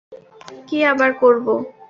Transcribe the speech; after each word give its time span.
কী 0.67 0.77
আবার 0.91 1.11
করব! 1.21 1.45